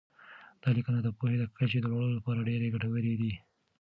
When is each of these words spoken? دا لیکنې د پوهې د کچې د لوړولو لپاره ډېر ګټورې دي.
دا 0.61 0.69
لیکنې 0.77 0.99
د 1.03 1.09
پوهې 1.17 1.35
د 1.39 1.43
کچې 1.55 1.79
د 1.81 1.85
لوړولو 1.91 2.17
لپاره 2.19 2.45
ډېر 2.49 2.59
ګټورې 2.73 3.13
دي. 3.21 3.33